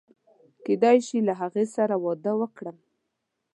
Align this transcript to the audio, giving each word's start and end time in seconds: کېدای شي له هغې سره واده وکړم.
کېدای 0.65 0.97
شي 1.07 1.17
له 1.27 1.33
هغې 1.41 1.65
سره 1.75 1.95
واده 2.03 2.33
وکړم. 2.39 2.77